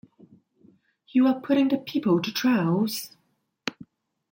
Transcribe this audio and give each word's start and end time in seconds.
You 1.09 1.27
are 1.27 1.39
putting 1.39 1.67
the 1.67 1.77
people 1.77 2.19
to 2.23 2.31
trials? 2.33 3.11